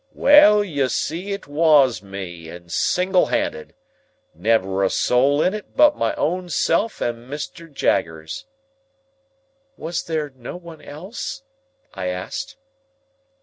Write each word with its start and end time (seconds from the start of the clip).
"Well, 0.15 0.63
you 0.63 0.89
see 0.89 1.31
it 1.31 1.45
wos 1.47 2.01
me, 2.01 2.49
and 2.49 2.71
single 2.71 3.27
handed. 3.27 3.75
Never 4.33 4.83
a 4.83 4.89
soul 4.89 5.43
in 5.43 5.53
it 5.53 5.77
but 5.77 5.95
my 5.95 6.15
own 6.15 6.49
self 6.49 7.01
and 7.01 7.31
Mr. 7.31 7.71
Jaggers." 7.71 8.47
"Was 9.77 10.01
there 10.01 10.31
no 10.35 10.57
one 10.57 10.81
else?" 10.81 11.43
I 11.93 12.07
asked. 12.07 12.57